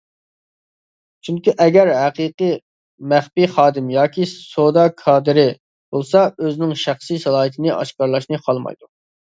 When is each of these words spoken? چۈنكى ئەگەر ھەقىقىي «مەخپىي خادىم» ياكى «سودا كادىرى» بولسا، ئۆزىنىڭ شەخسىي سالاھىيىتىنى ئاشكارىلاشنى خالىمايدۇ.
چۈنكى 1.27 1.53
ئەگەر 1.65 1.91
ھەقىقىي 1.95 2.55
«مەخپىي 3.11 3.49
خادىم» 3.59 3.93
ياكى 3.97 4.27
«سودا 4.33 4.87
كادىرى» 5.05 5.47
بولسا، 5.93 6.27
ئۆزىنىڭ 6.41 6.77
شەخسىي 6.89 7.25
سالاھىيىتىنى 7.29 7.75
ئاشكارىلاشنى 7.79 8.45
خالىمايدۇ. 8.49 8.95